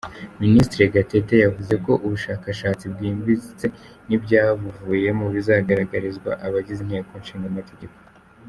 [0.41, 3.65] Minisitiri Gatete yavuze ko ubushakashatsi bwimbitse
[4.07, 7.97] n’ibyabuvuyemo bizagaragarizwa abagize Inteko Ishinga Amategeko.